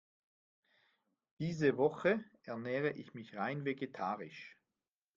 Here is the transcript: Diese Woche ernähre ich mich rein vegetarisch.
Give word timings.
Diese 1.37 1.77
Woche 1.77 2.25
ernähre 2.41 2.89
ich 2.89 3.13
mich 3.13 3.35
rein 3.35 3.65
vegetarisch. 3.65 4.57